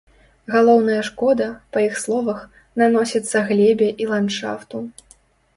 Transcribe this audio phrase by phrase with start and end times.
[0.53, 2.39] Галоўная шкода, па іх словах,
[2.83, 4.77] наносіцца глебе і ландшафту.